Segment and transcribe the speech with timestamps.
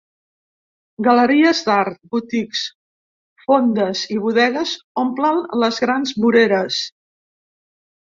[1.07, 2.63] Galeries d'art, boutiques,
[3.45, 4.75] fondes i bodegues
[5.07, 6.85] omplen les grans voreres.